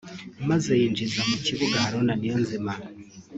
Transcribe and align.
maze 0.49 0.71
yinjiza 0.79 1.19
mu 1.29 1.37
kibuga 1.45 1.75
Haruna 1.83 2.13
Niyonzima 2.19 2.71